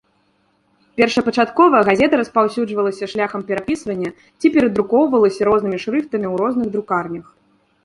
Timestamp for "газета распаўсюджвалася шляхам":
1.89-3.45